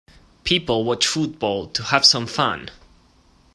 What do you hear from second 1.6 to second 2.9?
to have some fun.